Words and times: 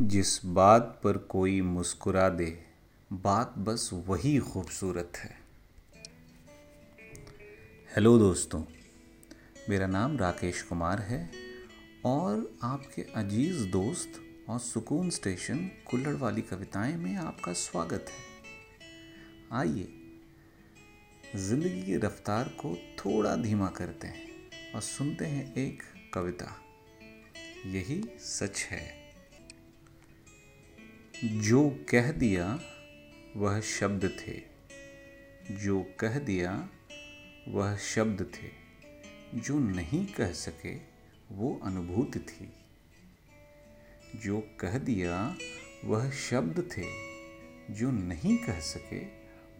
जिस 0.00 0.44
बात 0.46 1.00
पर 1.04 1.16
कोई 1.16 1.60
मुस्कुरा 1.60 2.28
दे, 2.28 2.46
बात 3.12 3.54
बस 3.58 3.90
वही 3.92 4.38
खूबसूरत 4.38 5.12
है। 5.16 5.30
हेलो 7.96 8.18
दोस्तों, 8.18 8.62
मेरा 9.68 9.86
नाम 9.86 10.16
राकेश 10.18 10.62
कुमार 10.62 11.00
है 11.00 11.30
और 12.04 12.58
आपके 12.62 13.02
अज़ीज़ 13.02 13.66
दोस्त 13.66 14.20
और 14.48 14.58
सुकून 14.58 15.10
स्टेशन 15.10 15.70
कुल्लड़ 15.86 16.16
वाली 16.16 16.42
कविताएँ 16.42 16.96
में 16.96 17.14
आपका 17.16 17.52
स्वागत 17.52 18.06
है। 18.08 19.58
आइए, 19.60 19.88
ज़िंदगी 21.36 21.82
की 21.82 21.96
रफ्तार 21.96 22.48
को 22.48 22.76
थोड़ा 22.98 23.36
धीमा 23.36 23.68
करते 23.68 24.06
हैं 24.06 24.72
और 24.74 24.80
सुनते 24.80 25.26
हैं 25.26 25.54
एक 25.54 25.82
कविता। 26.14 26.56
यही 27.66 28.02
सच 28.20 28.66
है। 28.70 29.01
जो 31.24 31.86
कह 31.88 32.12
दिया, 32.12 32.60
वह 33.36 33.60
शब्द 33.60 34.18
थे। 34.20 34.42
जो 35.54 35.82
कह 36.00 36.18
दिया, 36.18 36.68
वह 37.48 37.76
शब्द 37.76 38.32
थे। 38.34 38.50
जो 39.38 39.58
नहीं 39.58 40.06
कह 40.06 40.32
सके, 40.32 40.74
वो 41.30 41.60
अनुभूति 41.62 42.18
थी। 42.18 42.52
जो 44.18 44.40
कह 44.60 44.78
दिया, 44.78 45.36
वह 45.84 46.10
शब्द 46.10 46.70
थे। 46.76 46.84
जो 47.74 47.90
नहीं 47.90 48.38
कह 48.38 48.60
सके, 48.60 49.00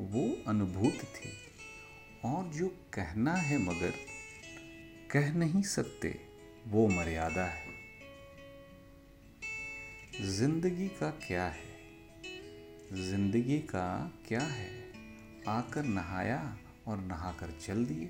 वो 0.00 0.42
अनुभूति 0.48 1.06
थी। 1.06 1.30
और 2.24 2.44
जो 2.44 2.68
कहना 2.68 3.34
है 3.34 3.58
मगर, 3.58 3.92
कह 5.10 5.32
नहीं 5.32 5.62
सकते, 5.62 6.20
वो 6.66 6.88
मर्यादा 6.88 7.44
है। 7.44 7.71
ज़िंदगी 10.22 10.88
का 10.88 11.10
क्या 11.10 11.44
है? 11.44 11.70
ज़िंदगी 12.92 13.58
का 13.58 14.12
क्या 14.28 14.40
है? 14.40 14.70
आकर 15.48 15.84
नहाया 15.84 16.56
और 16.86 16.98
नहाकर 16.98 17.58
चल 17.60 17.84
दिए। 17.84 18.06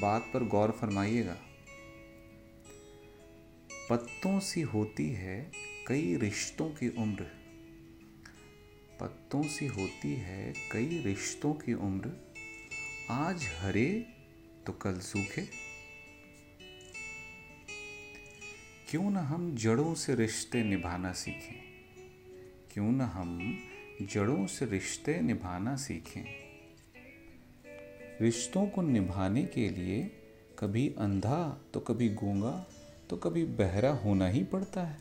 बात 0.00 0.30
पर 0.34 0.44
गौर 0.44 0.70
फरमाइएगा। 0.70 1.36
पत्तों 3.90 4.40
सी 4.40 4.60
होती 4.60 5.08
है 5.08 5.52
कई 5.86 6.16
रिश्तों 6.16 6.68
की 6.68 6.88
उम्र। 6.88 7.22
पत्तों 9.00 9.42
सी 9.42 9.66
होती 9.66 10.14
है 10.14 10.54
कई 10.72 11.02
रिश्तों 11.06 11.54
की 11.54 11.74
उम्र। 11.74 12.30
आज 13.10 13.48
हरे 13.60 14.06
तो 14.66 14.72
कल 14.72 14.98
सूखे। 14.98 15.69
क्यों 18.90 19.10
न 19.10 19.16
हम 19.16 19.56
जड़ों 19.56 19.94
से 19.94 20.14
रिश्ते 20.14 20.62
निभाना 20.62 21.12
सीखें? 21.12 21.62
क्यों 22.72 22.92
न 22.92 23.00
हम 23.00 23.58
जड़ों 24.02 24.46
से 24.46 24.66
रिश्ते 24.66 25.20
निभाना 25.20 25.76
सीखें? 25.76 26.24
रिश्तों 28.20 28.66
को 28.66 28.82
निभाने 28.82 29.42
के 29.42 29.68
लिए 29.68 30.10
कभी 30.58 30.94
अंधा 30.98 31.60
तो 31.74 31.80
कभी 31.80 32.08
गूँगा 32.08 32.66
तो 33.10 33.16
कभी 33.16 33.44
बहरा 33.44 33.90
होना 33.90 34.28
ही 34.28 34.44
पड़ता 34.44 34.82
है। 34.82 35.00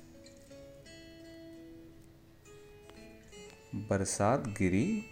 बरसात 3.76 4.48
गिरी 4.48 5.04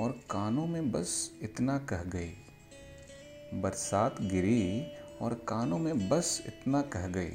और 0.00 0.12
कानों 0.30 0.66
में 0.66 0.92
बस 0.92 1.38
इतना 1.42 1.78
कह 1.78 2.02
गई। 2.02 2.32
बरसात 3.54 4.22
गिरी 4.22 4.86
और 5.20 5.34
कानों 5.34 5.78
में 5.78 6.08
बस 6.08 6.44
इतना 6.46 6.82
कह 6.82 7.06
गई। 7.06 7.32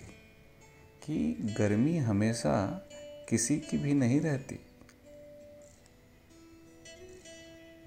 कि 1.10 1.56
गर्मी 1.58 1.98
हमेशा 1.98 2.88
किसी 3.30 3.60
की 3.60 3.78
भी 3.78 3.94
नहीं 3.94 4.22
रहती। 4.22 4.60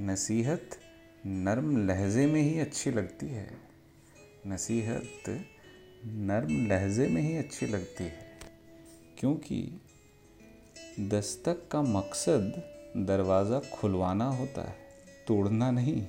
नसीहत 0.01 0.71
नर्म 1.27 1.87
लहजे 1.87 2.27
में 2.27 2.43
ही 2.43 2.59
अच्छी 2.59 2.91
लगती 2.91 3.27
है। 3.27 3.57
नसीहत 4.47 5.49
नर्म 6.07 6.67
लहजे 6.67 7.09
में 7.09 7.23
ही 7.23 7.37
अच्छी 7.37 7.67
लगती 7.67 8.05
है। 8.05 8.39
क्योंकि 9.19 9.81
दस्तक 11.01 11.69
का 11.71 11.83
मकसद 11.83 12.63
दरवाज़ा 12.97 13.61
खुलवाना 13.61 14.25
होता 14.25 14.63
है, 14.63 14.77
तोड़ना 15.27 15.71
नहीं। 15.71 16.09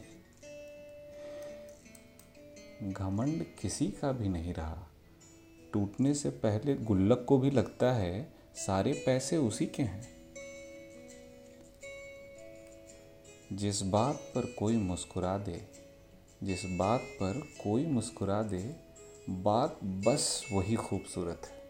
घमंड 2.94 3.46
किसी 3.62 3.88
का 3.88 4.12
भी 4.12 4.30
नहीं 4.30 4.54
रहा। 4.54 4.90
टूटने 5.74 6.14
से 6.14 6.30
पहले 6.30 6.76
गुल्लक 6.76 7.26
को 7.28 7.38
भी 7.38 7.52
लगता 7.52 7.92
है, 7.94 8.28
सारे 8.56 8.94
पैसे 9.06 9.38
उसी 9.38 9.66
के 9.66 9.84
हैं। 9.84 10.12
जिस 13.54 13.82
बात 13.82 14.16
पर 14.36 14.46
कोई 14.60 14.78
मुस्कुरा 14.78 15.38
दे, 15.38 15.62
जिस 16.44 16.66
बात 16.78 17.02
पर 17.20 17.42
कोई 17.64 17.86
मुस्कुरा 17.86 18.42
दे, 18.44 18.64
बात 19.30 19.80
बस 19.84 20.46
वही 20.52 20.76
खूबसूरत 20.76 21.42
है। 21.46 21.62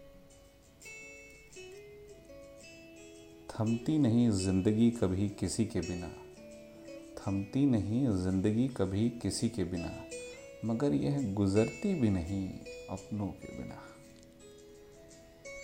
थमती 3.50 3.98
नहीं 3.98 4.30
ज़िंदगी 4.32 4.90
कभी 4.92 5.30
किसी 5.30 5.66
के 5.66 5.80
बिना, 5.80 6.08
थमती 7.18 7.66
नहीं 7.66 8.06
ज़िंदगी 8.24 8.68
कभी 8.68 9.10
किसी 9.22 9.50
के 9.50 9.64
बिना, 9.64 9.92
मगर 10.66 10.94
यह 10.94 11.22
गुजरती 11.34 11.94
भी 11.94 12.10
नहीं 12.10 12.48
अपनों 12.90 13.28
के 13.28 13.58
बिना। 13.58 13.82